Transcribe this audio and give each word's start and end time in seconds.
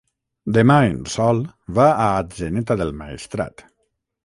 Demà 0.53 0.77
en 0.93 0.95
Sol 1.15 1.43
va 1.81 1.85
a 2.05 2.09
Atzeneta 2.23 2.81
del 2.83 2.97
Maestrat. 3.03 3.67